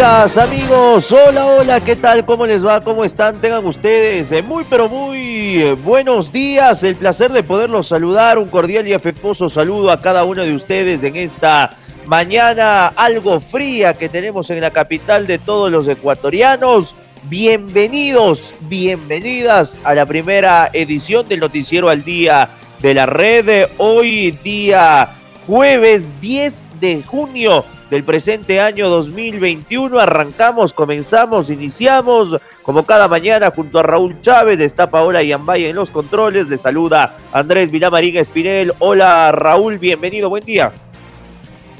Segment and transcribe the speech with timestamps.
[0.00, 2.24] Amigos, hola, hola, ¿qué tal?
[2.24, 2.80] ¿Cómo les va?
[2.80, 3.40] ¿Cómo están?
[3.40, 6.84] Tengan ustedes eh, muy, pero muy eh, buenos días.
[6.84, 8.38] El placer de poderlos saludar.
[8.38, 11.70] Un cordial y afectuoso saludo a cada uno de ustedes en esta
[12.06, 16.94] mañana algo fría que tenemos en la capital de todos los ecuatorianos.
[17.24, 23.70] Bienvenidos, bienvenidas a la primera edición del Noticiero al Día de la Red.
[23.78, 25.08] Hoy día
[25.48, 29.98] jueves 10 de junio del presente año 2021.
[29.98, 35.90] Arrancamos, comenzamos, iniciamos, como cada mañana, junto a Raúl Chávez, está Paola Yambay en los
[35.90, 38.72] controles, le saluda Andrés Vilamarín Espinel.
[38.78, 40.72] Hola Raúl, bienvenido, buen día.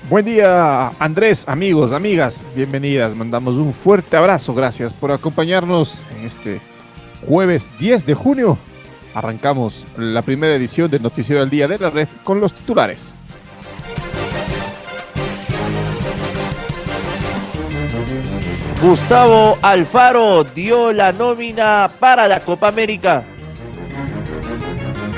[0.08, 3.14] Buen día, Andrés, amigos, amigas, bienvenidas.
[3.14, 6.60] Mandamos un fuerte abrazo, gracias por acompañarnos en este
[7.26, 8.58] jueves 10 de junio.
[9.12, 13.12] Arrancamos la primera edición del Noticiero del Día de la Red con los titulares.
[18.80, 23.24] Gustavo Alfaro dio la nómina para la Copa América.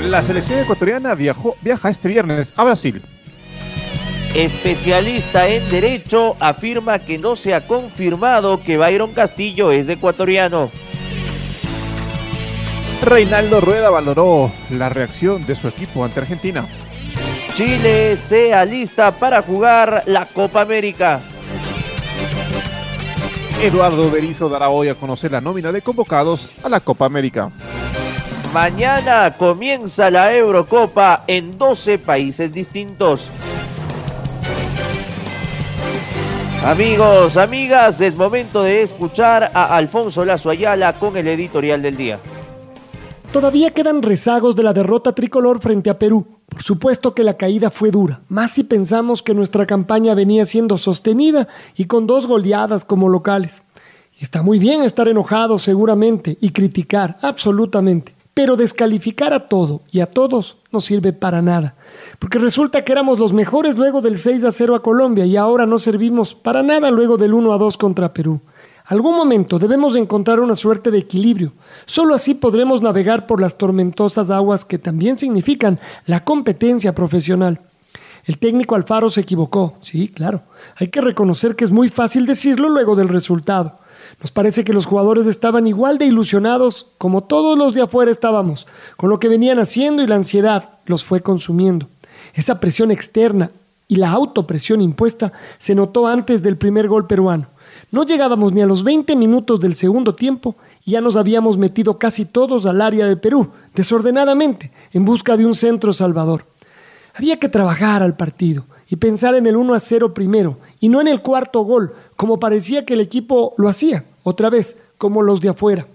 [0.02, 3.02] La selección ecuatoriana viajó, viaja este viernes a Brasil.
[4.34, 10.70] Especialista en Derecho afirma que no se ha confirmado que Byron Castillo es ecuatoriano.
[13.02, 16.66] Reinaldo Rueda valoró la reacción de su equipo ante Argentina.
[17.54, 21.20] Chile se alista para jugar la Copa América.
[23.62, 27.50] Eduardo Berizzo dará hoy a conocer la nómina de convocados a la Copa América.
[28.54, 33.28] Mañana comienza la Eurocopa en 12 países distintos.
[36.64, 42.18] Amigos, amigas, es momento de escuchar a Alfonso Lazo Ayala con el editorial del día.
[43.32, 47.70] Todavía quedan rezagos de la derrota tricolor frente a Perú por supuesto que la caída
[47.70, 51.46] fue dura, más si pensamos que nuestra campaña venía siendo sostenida
[51.76, 53.62] y con dos goleadas como locales.
[54.18, 58.14] Está muy bien estar enojado seguramente y criticar, absolutamente.
[58.34, 61.76] Pero descalificar a todo y a todos no sirve para nada.
[62.18, 65.66] Porque resulta que éramos los mejores luego del 6 a 0 a Colombia y ahora
[65.66, 68.40] no servimos para nada luego del 1 a 2 contra Perú.
[68.90, 71.52] Algún momento debemos encontrar una suerte de equilibrio.
[71.86, 77.60] Solo así podremos navegar por las tormentosas aguas que también significan la competencia profesional.
[78.24, 80.42] El técnico Alfaro se equivocó, sí, claro.
[80.74, 83.78] Hay que reconocer que es muy fácil decirlo luego del resultado.
[84.20, 88.66] Nos parece que los jugadores estaban igual de ilusionados como todos los de afuera estábamos,
[88.96, 91.88] con lo que venían haciendo y la ansiedad los fue consumiendo.
[92.34, 93.52] Esa presión externa
[93.86, 97.50] y la autopresión impuesta se notó antes del primer gol peruano.
[97.90, 101.98] No llegábamos ni a los 20 minutos del segundo tiempo y ya nos habíamos metido
[101.98, 106.46] casi todos al área de Perú, desordenadamente, en busca de un centro salvador.
[107.14, 111.00] Había que trabajar al partido y pensar en el 1 a 0 primero y no
[111.00, 115.40] en el cuarto gol, como parecía que el equipo lo hacía, otra vez, como los
[115.40, 115.88] de afuera.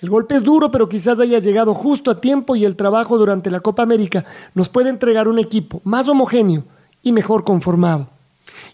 [0.00, 3.50] El golpe es duro, pero quizás haya llegado justo a tiempo y el trabajo durante
[3.50, 4.24] la Copa América
[4.54, 6.64] nos puede entregar un equipo más homogéneo
[7.02, 8.13] y mejor conformado.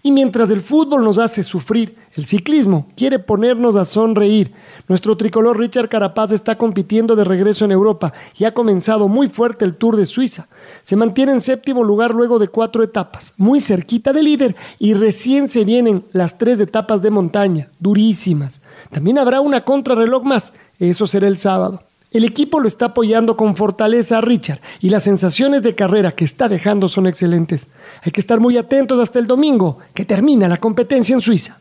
[0.03, 4.53] Y mientras el fútbol nos hace sufrir, el ciclismo quiere ponernos a sonreír.
[4.89, 9.65] Nuestro tricolor Richard Carapaz está compitiendo de regreso en Europa y ha comenzado muy fuerte
[9.65, 10.49] el Tour de Suiza.
[10.83, 15.49] Se mantiene en séptimo lugar luego de cuatro etapas, muy cerquita del líder y recién
[15.49, 18.63] se vienen las tres etapas de montaña, durísimas.
[18.91, 21.90] También habrá una contrarreloj más, eso será el sábado.
[22.11, 26.25] El equipo lo está apoyando con fortaleza a Richard y las sensaciones de carrera que
[26.25, 27.69] está dejando son excelentes.
[28.03, 31.61] Hay que estar muy atentos hasta el domingo, que termina la competencia en Suiza.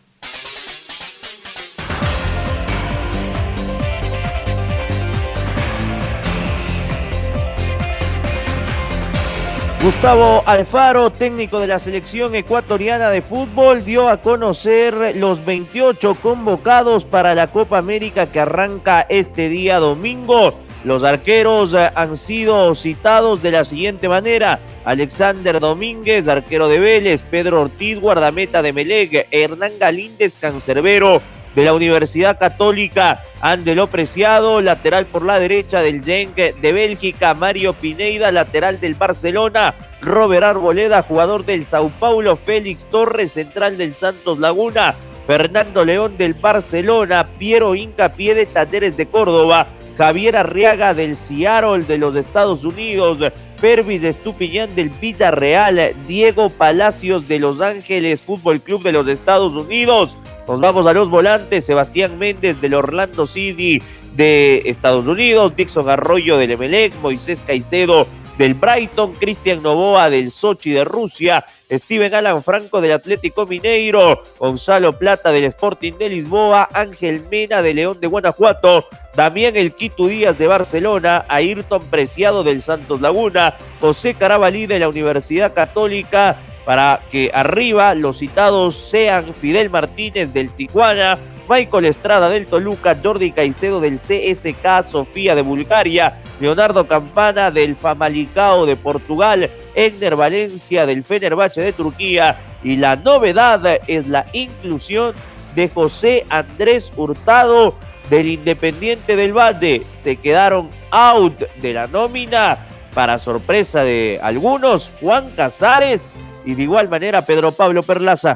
[9.81, 17.05] Gustavo Alfaro, técnico de la selección ecuatoriana de fútbol, dio a conocer los 28 convocados
[17.05, 20.53] para la Copa América que arranca este día domingo.
[20.83, 24.59] Los arqueros eh, han sido citados de la siguiente manera.
[24.83, 31.21] Alexander Domínguez, arquero de Vélez, Pedro Ortiz, guardameta de Meleg, Hernán Galíndez, cancerbero
[31.59, 37.73] de la Universidad Católica, Andelo Preciado, lateral por la derecha del Genk de Bélgica, Mario
[37.73, 44.39] Pineida, lateral del Barcelona, Robert Arboleda, jugador del Sao Paulo, Félix Torres, central del Santos
[44.39, 44.95] Laguna,
[45.29, 51.99] Fernando León del Barcelona, Piero Incapié de Talleres de Córdoba, Javier Arriaga del Seattle de
[51.99, 53.19] los Estados Unidos,
[53.61, 54.91] Pervis de Estupiñán del
[55.31, 60.17] Real, Diego Palacios de Los Ángeles Fútbol Club de los Estados Unidos.
[60.47, 63.83] Nos vamos a los volantes, Sebastián Méndez del Orlando City
[64.15, 68.07] de Estados Unidos, Dixon Arroyo del Emelec, Moisés Caicedo
[68.39, 74.97] del Brighton, Cristian Novoa del Sochi de Rusia, Steven Alan Franco del Atlético Mineiro, Gonzalo
[74.97, 80.37] Plata del Sporting de Lisboa, Ángel Mena de León de Guanajuato, Damián El Quito Díaz
[80.37, 86.37] de Barcelona, Ayrton Preciado del Santos Laguna, José Carabalí de la Universidad Católica,
[86.69, 91.17] para que arriba los citados sean Fidel Martínez del Tijuana,
[91.49, 98.67] Michael Estrada del Toluca, Jordi Caicedo del CSK Sofía de Bulgaria, Leonardo Campana del Famalicao
[98.67, 105.15] de Portugal, Egner Valencia del Fenerbahce de Turquía y la novedad es la inclusión
[105.55, 107.73] de José Andrés Hurtado
[108.11, 109.81] del Independiente del Valle.
[109.89, 112.59] Se quedaron out de la nómina
[112.93, 116.13] para sorpresa de algunos, Juan Casares
[116.49, 118.35] y de igual manera Pedro Pablo Perlaza.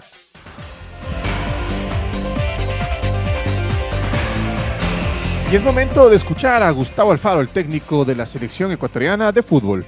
[5.52, 9.42] Y es momento de escuchar a Gustavo Alfaro, el técnico de la selección ecuatoriana de
[9.42, 9.84] fútbol.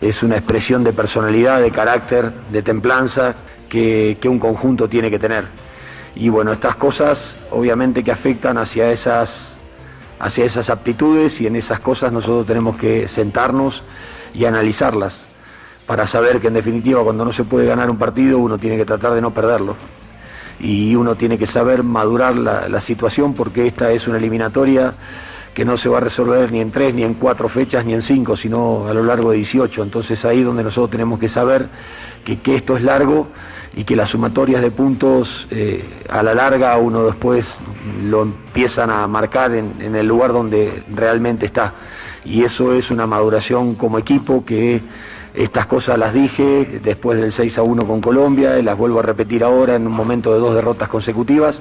[0.00, 3.34] Es una expresión de personalidad, de carácter, de templanza
[3.68, 5.46] que, un conjunto tiene que tener.
[6.14, 9.56] Y bueno, estas cosas obviamente que afectan hacia esas,
[10.20, 13.82] hacia esas aptitudes y en esas cosas nosotros tenemos que sentarnos
[14.34, 15.24] y analizarlas
[15.86, 18.84] para saber que en definitiva cuando no se puede ganar un partido uno tiene que
[18.84, 19.76] tratar de no perderlo
[20.60, 24.94] y uno tiene que saber madurar la, situación porque esta es una eliminatoria
[25.52, 28.02] que no se va a resolver ni en tres, ni en cuatro fechas, ni en
[28.02, 29.84] cinco, sino a lo largo de 18.
[29.84, 31.68] Entonces ahí donde nosotros tenemos que saber
[32.24, 33.28] que, esto es largo
[33.76, 37.58] y que las sumatorias de puntos eh, a la larga uno después
[38.04, 41.74] lo empiezan a marcar en, en el lugar donde realmente está.
[42.24, 44.80] Y eso es una maduración como equipo que
[45.34, 49.02] estas cosas las dije después del 6 a 1 con Colombia y las vuelvo a
[49.02, 51.60] repetir ahora en un momento de dos derrotas consecutivas,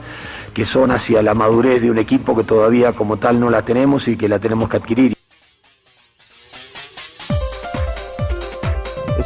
[0.53, 4.07] que son hacia la madurez de un equipo que todavía como tal no la tenemos
[4.07, 5.22] y que la tenemos que adquirir.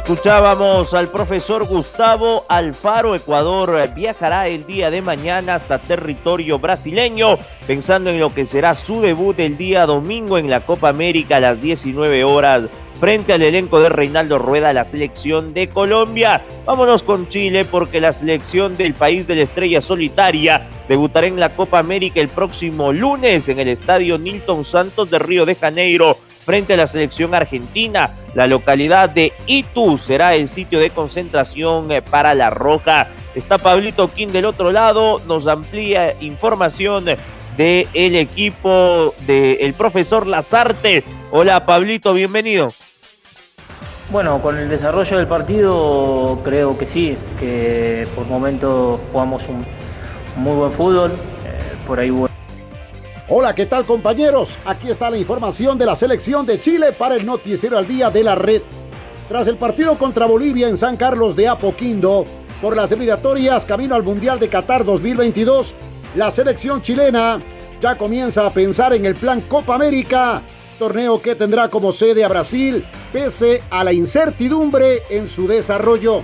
[0.08, 3.14] Escuchábamos al profesor Gustavo Alfaro.
[3.14, 9.02] Ecuador viajará el día de mañana hasta territorio brasileño, pensando en lo que será su
[9.02, 12.62] debut el día domingo en la Copa América a las 19 horas
[12.98, 16.42] frente al elenco de Reinaldo Rueda, la selección de Colombia.
[16.64, 21.50] Vámonos con Chile porque la selección del país de la estrella solitaria debutará en la
[21.50, 26.16] Copa América el próximo lunes en el estadio Nilton Santos de Río de Janeiro
[26.48, 28.08] frente a la selección argentina.
[28.32, 33.08] La localidad de Itu será el sitio de concentración eh, para la Roja.
[33.34, 41.04] Está Pablito King del otro lado, nos amplía información del el equipo del profesor Lazarte.
[41.32, 42.72] Hola Pablito, bienvenido.
[44.10, 49.66] Bueno, con el desarrollo del partido creo que sí, que por momento jugamos un
[50.42, 51.12] muy buen fútbol,
[51.44, 52.08] eh, por ahí
[53.30, 54.56] Hola, ¿qué tal compañeros?
[54.64, 58.24] Aquí está la información de la selección de Chile para el noticiero al día de
[58.24, 58.62] la red.
[59.28, 62.24] Tras el partido contra Bolivia en San Carlos de Apoquindo,
[62.62, 65.74] por las eliminatorias camino al Mundial de Qatar 2022,
[66.14, 67.38] la selección chilena
[67.82, 70.40] ya comienza a pensar en el plan Copa América
[70.78, 72.82] torneo que tendrá como sede a Brasil,
[73.12, 76.22] pese a la incertidumbre en su desarrollo.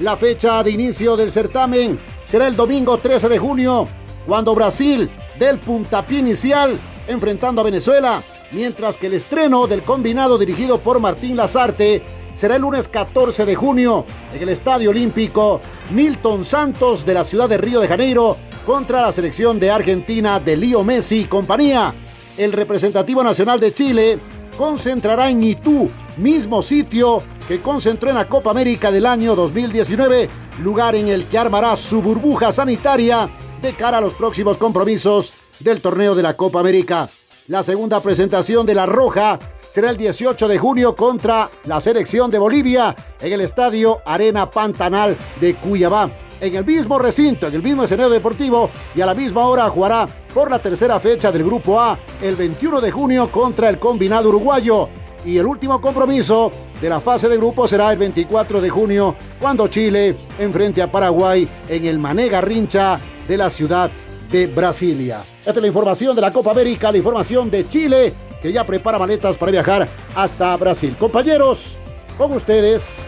[0.00, 3.86] La fecha de inicio del certamen será el domingo 13 de junio,
[4.26, 5.08] cuando Brasil
[5.38, 8.22] del puntapié inicial enfrentando a Venezuela,
[8.52, 12.02] mientras que el estreno del combinado dirigido por Martín Lazarte
[12.34, 15.60] será el lunes 14 de junio en el Estadio Olímpico
[15.90, 20.56] Milton Santos de la ciudad de Río de Janeiro contra la selección de Argentina de
[20.56, 21.94] Lío Messi y compañía.
[22.36, 24.18] El representativo nacional de Chile
[24.56, 30.28] concentrará en Itú, mismo sitio que concentró en la Copa América del año 2019,
[30.62, 33.28] lugar en el que armará su burbuja sanitaria
[33.62, 37.08] de cara a los próximos compromisos del torneo de la Copa América.
[37.46, 39.38] La segunda presentación de La Roja
[39.70, 45.16] será el 18 de junio contra la selección de Bolivia en el estadio Arena Pantanal
[45.40, 46.10] de Cuyabá.
[46.40, 50.08] en el mismo recinto, en el mismo escenario deportivo y a la misma hora jugará
[50.34, 54.88] por la tercera fecha del Grupo A el 21 de junio contra el combinado uruguayo.
[55.24, 56.50] Y el último compromiso
[56.80, 61.48] de la fase de grupo será el 24 de junio cuando Chile enfrente a Paraguay
[61.68, 63.90] en el Mané Garrincha de la ciudad
[64.30, 65.22] de Brasilia.
[65.40, 68.98] Esta es la información de la Copa América, la información de Chile que ya prepara
[68.98, 70.96] maletas para viajar hasta Brasil.
[70.98, 71.78] Compañeros,
[72.18, 73.02] con ustedes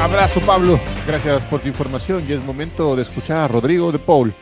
[0.00, 4.32] Abrazo Pablo, gracias por tu información y es momento de escuchar a Rodrigo de Paul,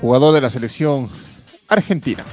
[0.00, 1.08] jugador de la selección
[1.68, 2.24] argentina.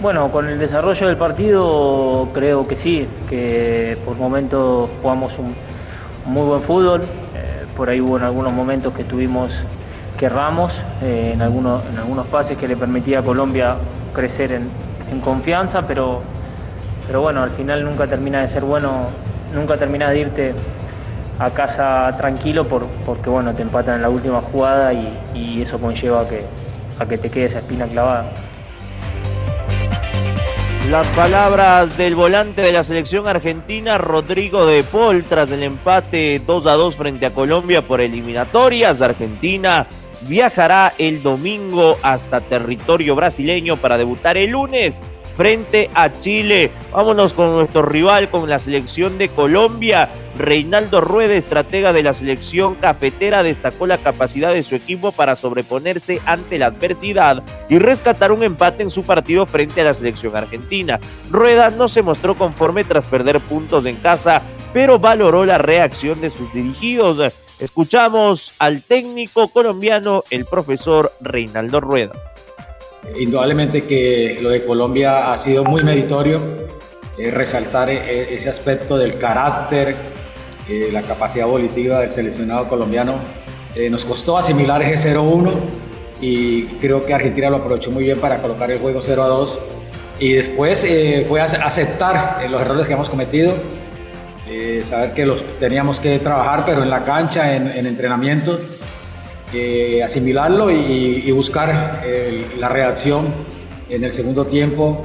[0.00, 5.54] Bueno, con el desarrollo del partido creo que sí, que por momentos jugamos un
[6.26, 7.00] muy buen fútbol,
[7.78, 9.52] por ahí hubo en algunos momentos que tuvimos
[10.18, 13.76] que erramos eh, en, algunos, en algunos pases que le permitía a Colombia
[14.12, 14.68] crecer en,
[15.20, 16.20] confianza, pero,
[17.06, 19.08] pero bueno, al final nunca termina de ser bueno,
[19.54, 20.54] nunca termina de irte
[21.38, 25.78] a casa tranquilo por, porque bueno, te empatan en la última jugada y, y eso
[25.78, 26.44] conlleva a que,
[26.98, 28.26] a que te quede esa espina clavada.
[30.90, 36.66] Las palabras del volante de la selección argentina, Rodrigo de Paul, tras el empate 2
[36.66, 39.02] a 2 frente a Colombia por eliminatorias.
[39.02, 39.86] Argentina
[40.22, 44.98] viajará el domingo hasta territorio brasileño para debutar el lunes
[45.38, 46.72] frente a Chile.
[46.92, 50.10] Vámonos con nuestro rival, con la selección de Colombia.
[50.36, 56.20] Reinaldo Rueda, estratega de la selección cafetera, destacó la capacidad de su equipo para sobreponerse
[56.26, 60.98] ante la adversidad y rescatar un empate en su partido frente a la selección argentina.
[61.30, 64.42] Rueda no se mostró conforme tras perder puntos en casa,
[64.72, 67.32] pero valoró la reacción de sus dirigidos.
[67.60, 72.12] Escuchamos al técnico colombiano, el profesor Reinaldo Rueda.
[73.18, 76.40] Indudablemente que lo de Colombia ha sido muy meritorio,
[77.18, 79.96] eh, resaltar eh, ese aspecto del carácter,
[80.68, 83.18] eh, la capacidad volitiva del seleccionado colombiano.
[83.90, 85.52] nos costó asimilar ese 0-1
[86.20, 89.58] y creo que Argentina lo aprovechó muy bien para colocar el juego 0-2
[90.18, 90.84] y después
[91.28, 93.54] fue aceptar los errores que hemos cometido,
[94.82, 98.58] saber que los teníamos que trabajar, pero en la cancha, en, en entrenamiento,
[99.52, 102.02] eh, asimilarlo y, buscar
[102.58, 103.26] la reacción
[103.88, 105.02] en el segundo tiempo,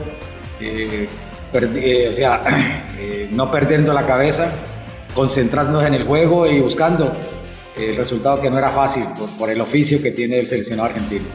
[0.60, 1.08] eh,
[1.54, 2.42] eh, o sea,
[3.32, 4.52] no perdiendo la cabeza,
[5.14, 7.16] concentrarnos en el juego y buscando
[7.78, 9.06] el resultado que no era fácil
[9.38, 11.26] por, el oficio que tiene el seleccionado argentino.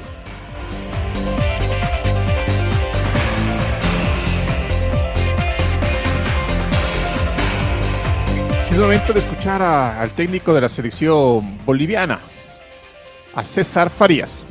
[8.71, 12.21] Es momento de escuchar al técnico de la selección boliviana,
[13.39, 14.45] a César Farías.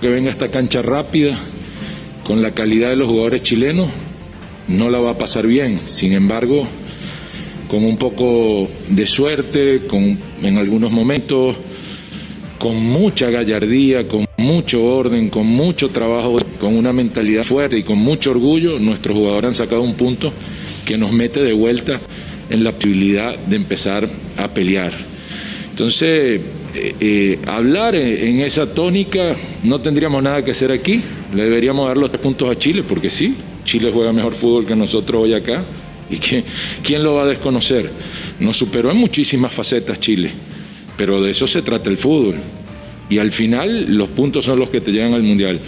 [0.00, 1.38] Que venga esta cancha rápida,
[2.24, 3.90] con la calidad de los jugadores chilenos,
[4.66, 5.80] no la va a pasar bien.
[5.84, 6.66] Sin embargo,
[7.68, 11.54] con un poco de suerte, con, en algunos momentos,
[12.58, 17.98] con mucha gallardía, con mucho orden, con mucho trabajo, con una mentalidad fuerte y con
[17.98, 20.32] mucho orgullo, nuestros jugadores han sacado un punto
[20.86, 22.00] que nos mete de vuelta
[22.48, 24.92] en la posibilidad de empezar a pelear.
[25.68, 26.40] Entonces,
[26.78, 31.00] eh, eh, hablar en, esa tónica, no tendríamos nada que hacer aquí.
[31.34, 34.76] Le deberíamos dar los tres puntos a Chile, porque sí, Chile juega mejor fútbol que
[34.76, 35.64] nosotros hoy acá.
[36.10, 36.44] ¿Y que,
[36.82, 37.90] quién lo va a desconocer?
[38.38, 40.32] Nos superó en muchísimas facetas Chile,
[40.98, 42.36] pero de eso se trata el fútbol.
[43.08, 45.58] Y al final los puntos son los que te llevan al Mundial.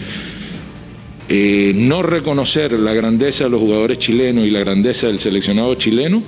[1.31, 6.23] Eh, no reconocer la grandeza de los jugadores chilenos y la grandeza del seleccionado chileno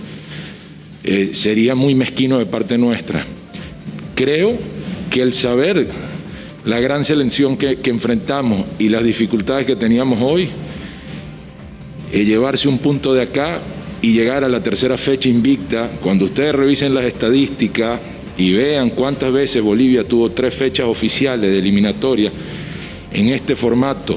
[1.32, 3.24] sería muy mezquino de parte nuestra
[4.20, 4.58] creo
[5.08, 5.88] que el saber
[6.66, 10.50] la gran selección que, enfrentamos y las dificultades que teníamos hoy,
[12.12, 13.60] llevarse un punto de acá
[14.02, 17.98] y llegar a la tercera fecha invicta, cuando ustedes revisen las estadísticas
[18.36, 22.30] y vean cuántas veces Bolivia tuvo tres fechas oficiales de eliminatoria
[23.14, 24.16] en este formato,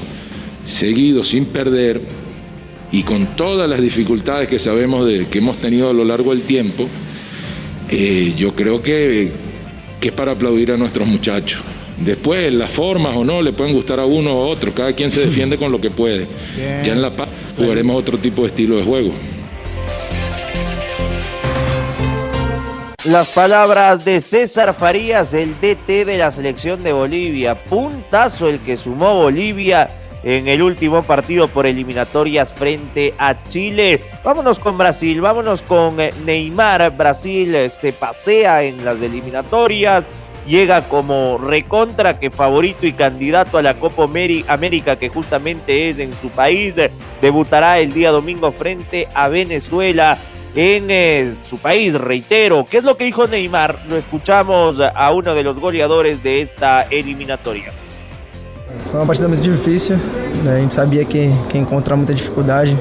[0.66, 2.02] seguido sin perder
[2.92, 6.42] y con todas las dificultades que sabemos de, que hemos tenido a lo largo del
[6.42, 6.86] tiempo,
[7.88, 9.32] eh, yo creo que
[10.04, 11.62] que es para aplaudir a nuestros muchachos.
[11.96, 15.24] Después, las formas o no, le pueden gustar a uno o otro, cada quien se
[15.24, 16.28] defiende con lo que puede.
[16.58, 19.12] Ya en La Paz jugaremos otro tipo de estilo de juego.
[23.04, 27.64] Las palabras de César Farías, el DT de la selección de Bolivia.
[27.64, 29.88] Puntazo el que sumó Bolivia
[30.24, 34.02] en el último partido por eliminatorias frente a Chile.
[34.24, 36.96] Vámonos con Brasil, vámonos con eh, Neymar.
[36.96, 40.06] Brasil eh, se pasea en las eliminatorias,
[40.46, 44.08] llega como recontra que favorito y candidato a la Copa
[44.48, 46.74] América que justamente es en su país.
[47.20, 50.18] Debutará el día domingo frente a Venezuela.
[50.56, 52.64] en eh, su país, reitero.
[52.64, 53.80] ¿Qué es lo que dijo Neymar?
[53.88, 57.72] Lo escuchamos a uno de los goleadores de esta eliminatoria.
[58.90, 59.96] Foi uma partida muito difícil,
[60.42, 60.56] né?
[60.56, 62.78] a gente sabia que, que ia encontrar muita dificuldade,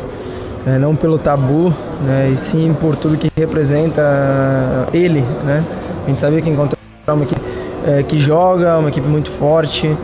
[0.66, 0.78] né?
[0.78, 2.32] não pelo tabu, né?
[2.34, 5.22] e sim por tudo que representa ele.
[5.44, 5.64] Né?
[6.06, 7.42] A gente sabia que ia encontrar uma equipe
[7.86, 9.96] é, que joga, uma equipe muito forte,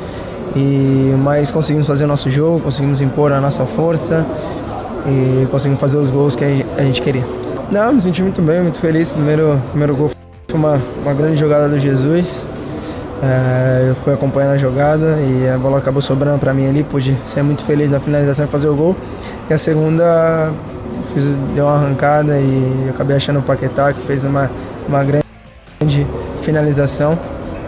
[0.55, 4.25] e mas conseguimos fazer o nosso jogo, conseguimos impor a nossa força
[5.05, 7.24] e conseguimos fazer os gols que a gente queria.
[7.72, 9.10] Não, me senti muito bem, muito feliz.
[9.10, 10.10] Primeiro, primeiro gol
[10.50, 12.46] foi uma, uma grande jogada do Jesus.
[13.21, 16.83] É, eu fui acompanhando a jogada e a bola acabou sobrando para mim ali.
[16.83, 18.95] Pude ser muito feliz na finalização e fazer o gol.
[19.49, 20.51] E a segunda,
[21.13, 24.49] fiz, deu uma arrancada e acabei achando o Paquetá, que fez uma,
[24.88, 26.07] uma grande
[26.43, 27.17] finalização.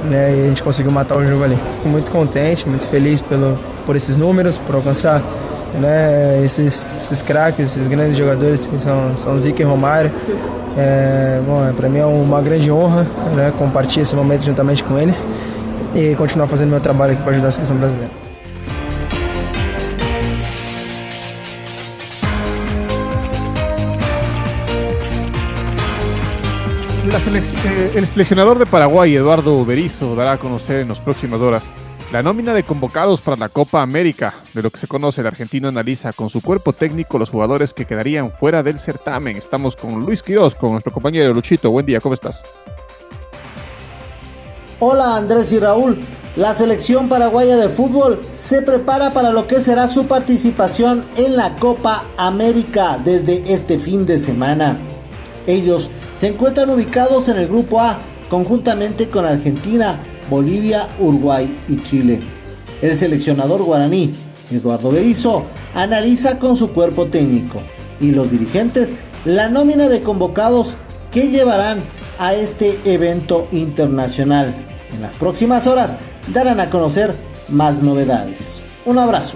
[0.04, 1.56] Né, e a gente conseguiu matar o jogo ali.
[1.56, 5.22] Fico muito contente, muito feliz pelo, por esses números, por alcançar
[5.80, 10.12] né, esses, esses craques, esses grandes jogadores que são, são Zico e Romário.
[10.78, 14.98] É, bom, é, para mim é uma grande honra né, compartilhar esse momento juntamente com
[14.98, 15.26] eles
[15.94, 18.22] e continuar fazendo meu trabalho aqui para ajudar a seleção brasileira.
[27.64, 31.74] Eh, el seleccionador de Paraguay, Eduardo Berizzo, dará a conocer en las próximas horas
[32.12, 35.70] la nómina de convocados para la Copa América, de lo que se conoce, el argentino
[35.70, 39.38] analiza con su cuerpo técnico los jugadores que quedarían fuera del certamen.
[39.38, 41.72] Estamos con Luis Quiroz, con nuestro compañero Luchito.
[41.72, 42.44] Buen día, ¿cómo estás?
[44.80, 46.00] Hola Andrés y Raúl.
[46.36, 51.56] La selección paraguaya de fútbol se prepara para lo que será su participación en la
[51.58, 54.78] Copa América desde este fin de semana.
[55.48, 58.00] Ellos se encuentran ubicados en el grupo A,
[58.30, 60.00] conjuntamente con Argentina,
[60.32, 62.22] Bolivia, Uruguay y Chile.
[62.82, 64.14] El seleccionador guaraní,
[64.50, 65.46] Eduardo Berizzo,
[65.76, 67.62] analiza con su cuerpo técnico
[68.00, 68.96] y los dirigentes
[69.26, 70.78] la nómina de convocados
[71.12, 71.80] que llevarán
[72.18, 74.56] a este evento internacional.
[74.94, 75.98] En las próximas horas
[76.30, 77.14] darán a conocer
[77.50, 78.62] más novedades.
[78.86, 79.36] Un abrazo.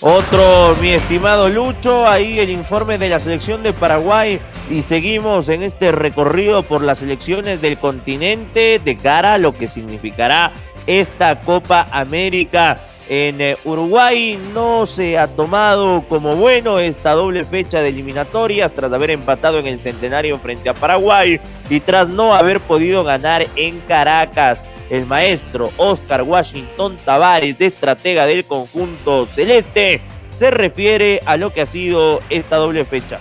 [0.00, 4.38] Otro, mi estimado Lucho, ahí el informe de la selección de Paraguay
[4.70, 9.68] y seguimos en este recorrido por las selecciones del continente de cara a lo que
[9.68, 10.52] significará
[10.86, 12.76] esta Copa América.
[13.08, 18.92] En eh, Uruguay no se ha tomado como bueno esta doble fecha de eliminatorias tras
[18.92, 21.40] haber empatado en el centenario frente a Paraguay
[21.70, 28.26] y tras no haber podido ganar en Caracas el maestro Oscar Washington Tavares, de estratega
[28.26, 33.18] del conjunto celeste, se refiere a lo que ha sido esta doble fecha.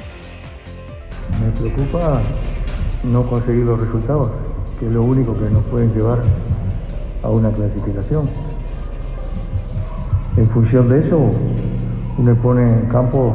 [1.59, 2.21] Preocupa
[3.03, 4.29] no conseguir los resultados,
[4.79, 6.19] que es lo único que nos pueden llevar
[7.23, 8.29] a una clasificación.
[10.37, 11.31] En función de eso,
[12.17, 13.33] uno pone en campo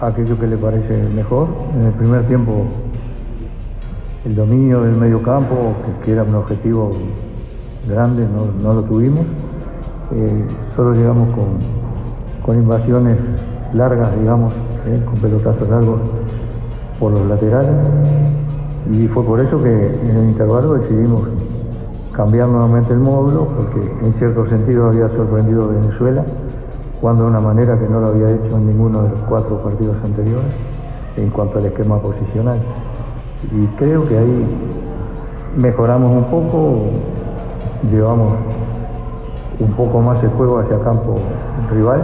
[0.00, 1.48] aquello que le parece mejor.
[1.74, 2.66] En el primer tiempo
[4.24, 6.92] el dominio del medio campo, que, era un objetivo
[7.88, 8.26] grande,
[8.62, 9.26] no, lo tuvimos.
[10.14, 11.28] Eh, solo llegamos
[12.44, 13.18] con, invasiones
[13.74, 14.52] largas, digamos,
[14.86, 16.00] eh, con pelotazos largos
[17.02, 17.74] por los laterales.
[18.92, 21.28] Y fue por eso que en el intervalo decidimos
[22.12, 26.24] cambiar nuevamente el módulo, porque en cierto sentido había sorprendido a Venezuela,
[27.00, 29.96] cuando de una manera que no lo había hecho en ninguno de los cuatro partidos
[30.04, 30.54] anteriores
[31.16, 32.60] en cuanto al esquema posicional
[33.50, 34.46] y creo que ahí
[35.56, 36.82] mejoramos un poco,
[37.90, 38.34] llevamos
[39.58, 41.18] un poco más el juego hacia campo
[41.70, 42.02] rival,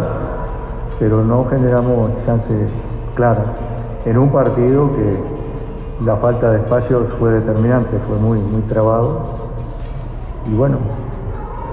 [0.98, 2.68] pero no generamos chances
[3.14, 3.67] claras.
[4.04, 9.22] En un partido que la falta de espacios fue determinante, fue muy, muy trabado.
[10.46, 10.78] Y bueno,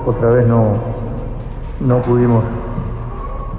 [0.05, 0.73] otra vez no,
[1.79, 2.43] no pudimos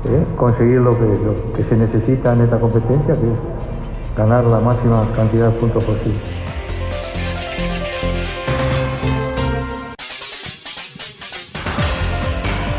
[0.05, 5.51] eh, conseguir lo que, se necesita en esta competencia, que es ganar la máxima cantidad
[5.51, 6.46] de puntos posible.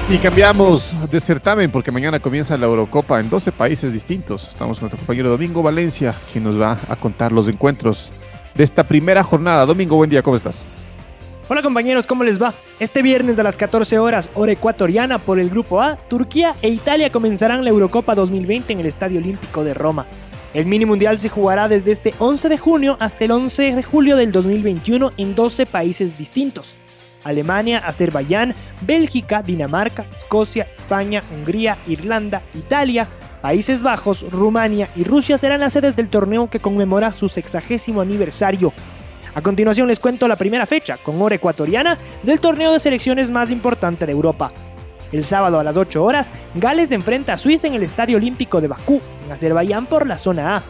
[0.10, 4.48] Y cambiamos de certamen porque mañana comienza la Eurocopa en 12 países distintos.
[4.48, 8.12] Estamos con nuestro compañero Domingo Valencia, quien nos va a contar los encuentros
[8.56, 9.66] de esta primera jornada.
[9.66, 10.66] Domingo, buen día, ¿cómo estás?
[11.50, 12.54] Hola compañeros, ¿cómo les va?
[12.80, 17.12] Este viernes a las 14 horas, hora ecuatoriana, por el Grupo A, Turquía e Italia
[17.12, 20.06] comenzarán la Eurocopa 2020 en el Estadio Olímpico de Roma.
[20.54, 24.16] El mini mundial se jugará desde este 11 de junio hasta el 11 de julio
[24.16, 26.78] del 2021 en 12 países distintos.
[27.28, 33.08] Alemania, Azerbaiyán, Bélgica, Dinamarca, Escocia, España, Hungría, Irlanda, Italia,
[33.42, 38.74] Países Bajos, Rumania y Rusia serán las sedes del torneo que conmemora su sexagésimo aniversario.
[39.36, 43.52] A continuación les cuento la primera fecha, con hora ecuatoriana, del torneo de selecciones más
[43.52, 44.52] importante de Europa.
[45.12, 48.68] El sábado a las 8 horas, Gales enfrenta a Suiza en el Estadio Olímpico de
[48.68, 50.64] Bakú, en Azerbaiyán por la zona A.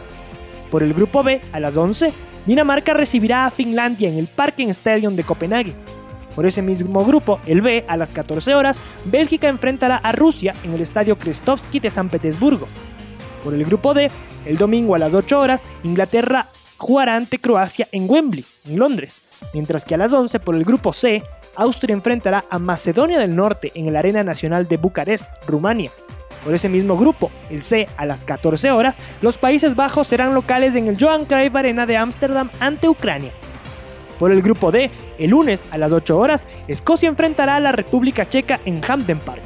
[0.70, 2.12] Por el grupo B, a las 11,
[2.46, 5.74] Dinamarca recibirá a Finlandia en el Parken Stadium de Copenhague.
[6.38, 10.72] Por ese mismo grupo, el B, a las 14 horas, Bélgica enfrentará a Rusia en
[10.72, 12.68] el Estadio Krestovsky de San Petersburgo.
[13.42, 14.08] Por el grupo D,
[14.46, 16.46] el domingo a las 8 horas, Inglaterra
[16.76, 19.22] jugará ante Croacia en Wembley, en Londres,
[19.52, 21.24] mientras que a las 11 por el grupo C,
[21.56, 25.90] Austria enfrentará a Macedonia del Norte en la Arena Nacional de Bucarest, Rumania.
[26.44, 30.76] Por ese mismo grupo, el C, a las 14 horas, los Países Bajos serán locales
[30.76, 33.32] en el Johan Cruyff Arena de Ámsterdam ante Ucrania.
[34.18, 38.28] Por el grupo D, el lunes a las 8 horas, Escocia enfrentará a la República
[38.28, 39.42] Checa en Hampden Park.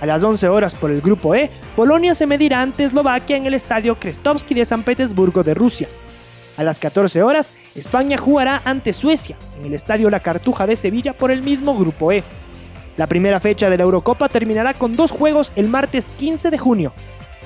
[0.00, 3.54] A las 11 horas por el grupo E, Polonia se medirá ante Eslovaquia en el
[3.54, 5.88] estadio Krestovsky de San Petersburgo de Rusia.
[6.56, 11.12] A las 14 horas, España jugará ante Suecia en el estadio La Cartuja de Sevilla
[11.12, 12.24] por el mismo grupo E.
[12.96, 16.92] La primera fecha de la Eurocopa terminará con dos juegos el martes 15 de junio.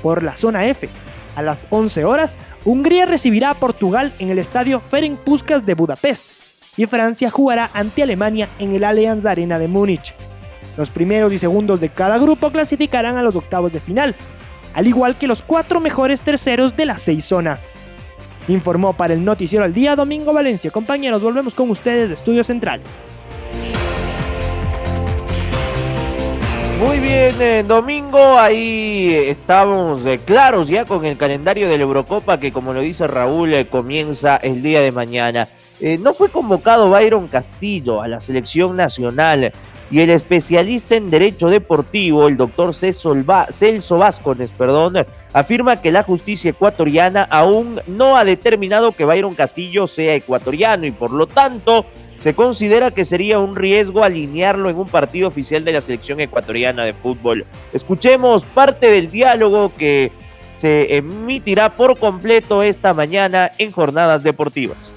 [0.02, 0.88] Por la zona F,
[1.34, 6.39] a las 11 horas, Hungría recibirá a Portugal en el estadio Ferenc Puskas de Budapest
[6.76, 10.14] y Francia jugará ante Alemania en el Allianz Arena de Múnich.
[10.76, 14.14] Los primeros y segundos de cada grupo clasificarán a los octavos de final,
[14.74, 17.72] al igual que los cuatro mejores terceros de las seis zonas.
[18.48, 20.70] Informó para el Noticiero al Día Domingo Valencia.
[20.70, 23.02] Compañeros, volvemos con ustedes de Estudios Centrales.
[26.80, 32.40] Muy bien, eh, domingo, ahí estamos eh, claros ya con el calendario de la Eurocopa
[32.40, 35.46] que como lo dice Raúl eh, comienza el día de mañana.
[36.00, 39.52] No fue convocado Byron Castillo a la selección nacional
[39.90, 46.50] y el especialista en derecho deportivo, el doctor Celso Vázquez, perdón, afirma que la justicia
[46.50, 51.86] ecuatoriana aún no ha determinado que Byron Castillo sea ecuatoriano y por lo tanto
[52.18, 56.84] se considera que sería un riesgo alinearlo en un partido oficial de la selección ecuatoriana
[56.84, 57.46] de fútbol.
[57.72, 60.12] Escuchemos parte del diálogo que
[60.50, 64.92] se emitirá por completo esta mañana en jornadas deportivas.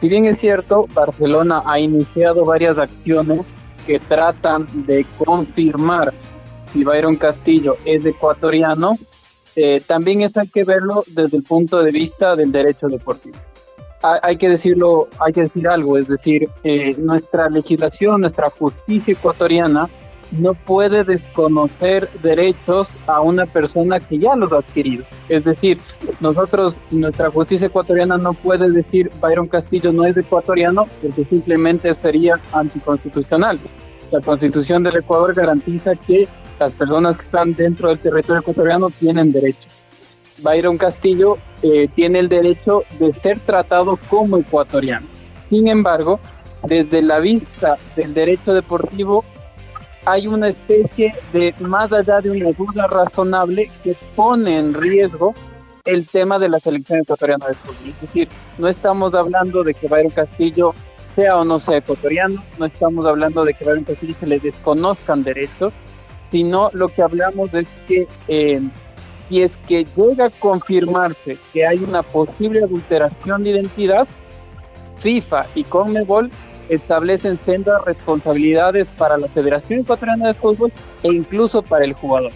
[0.00, 3.40] Si bien es cierto, Barcelona ha iniciado varias acciones
[3.86, 6.12] que tratan de confirmar
[6.72, 8.96] si Byron Castillo es ecuatoriano,
[9.56, 13.36] eh, también eso hay que verlo desde el punto de vista del derecho deportivo.
[14.22, 19.88] Hay que decirlo, hay que decir algo, es decir, eh, nuestra legislación, nuestra justicia ecuatoriana
[20.32, 25.04] no puede desconocer derechos a una persona que ya los ha adquirido.
[25.28, 25.78] Es decir,
[26.20, 32.40] nosotros, nuestra justicia ecuatoriana no puede decir Byron Castillo no es ecuatoriano porque simplemente sería
[32.52, 33.58] anticonstitucional.
[34.10, 39.32] La constitución del Ecuador garantiza que las personas que están dentro del territorio ecuatoriano tienen
[39.32, 39.72] derechos.
[40.42, 45.06] Byron Castillo eh, tiene el derecho de ser tratado como ecuatoriano.
[45.50, 46.20] Sin embargo,
[46.66, 49.24] desde la vista del derecho deportivo,
[50.04, 55.34] hay una especie de, más allá de una duda razonable, que pone en riesgo
[55.84, 57.76] el tema de la selección ecuatoriana de fútbol.
[57.86, 60.74] Es decir, no estamos hablando de que Byron Castillo
[61.14, 65.22] sea o no sea ecuatoriano, no estamos hablando de que Byron Castillo se le desconozcan
[65.22, 65.72] derechos,
[66.30, 68.60] sino lo que hablamos es que eh,
[69.28, 74.06] si es que llega a confirmarse que hay una posible adulteración de identidad,
[74.98, 76.30] FIFA y CONMEBOL
[76.68, 80.72] establecen sendas responsabilidades para la Federación Ecuatoriana de Fútbol
[81.02, 82.32] e incluso para el jugador.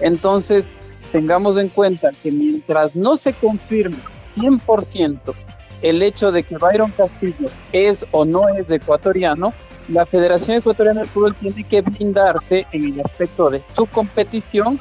[0.00, 0.66] Entonces,
[1.12, 3.98] tengamos en cuenta que mientras no se confirme
[4.36, 5.34] 100%
[5.82, 9.54] el hecho de que Byron Castillo es o no es ecuatoriano,
[9.88, 14.78] la Federación Ecuatoriana de Fútbol tiene que blindarse en el aspecto de su competición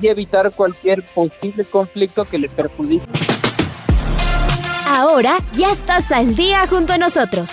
[0.00, 3.06] y evitar cualquier posible conflicto que le perjudique.
[4.86, 7.52] Ahora ya estás al día junto a nosotros.